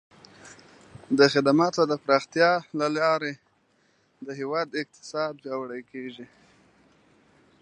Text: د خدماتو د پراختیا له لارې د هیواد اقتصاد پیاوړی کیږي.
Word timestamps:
د 1.17 1.19
خدماتو 1.33 1.81
د 1.91 1.93
پراختیا 2.03 2.51
له 2.79 2.87
لارې 2.97 3.33
د 4.25 4.27
هیواد 4.39 4.67
اقتصاد 4.81 5.31
پیاوړی 5.43 5.81
کیږي. 5.91 6.25